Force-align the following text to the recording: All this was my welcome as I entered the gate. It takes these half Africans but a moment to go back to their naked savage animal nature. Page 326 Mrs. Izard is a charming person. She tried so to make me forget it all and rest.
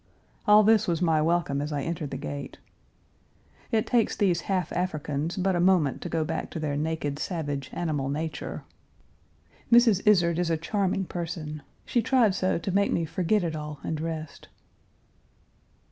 All 0.47 0.63
this 0.63 0.87
was 0.87 0.99
my 0.99 1.21
welcome 1.21 1.61
as 1.61 1.71
I 1.71 1.83
entered 1.83 2.09
the 2.09 2.17
gate. 2.17 2.57
It 3.71 3.85
takes 3.85 4.15
these 4.15 4.41
half 4.49 4.73
Africans 4.73 5.37
but 5.37 5.55
a 5.55 5.59
moment 5.59 6.01
to 6.01 6.09
go 6.09 6.23
back 6.25 6.49
to 6.49 6.59
their 6.59 6.75
naked 6.75 7.19
savage 7.19 7.69
animal 7.71 8.09
nature. 8.09 8.63
Page 9.71 9.83
326 9.83 9.99
Mrs. 10.01 10.11
Izard 10.11 10.39
is 10.39 10.49
a 10.49 10.57
charming 10.57 11.05
person. 11.05 11.61
She 11.85 12.01
tried 12.01 12.33
so 12.33 12.57
to 12.57 12.71
make 12.71 12.91
me 12.91 13.05
forget 13.05 13.43
it 13.43 13.55
all 13.55 13.79
and 13.83 14.01
rest. 14.01 14.47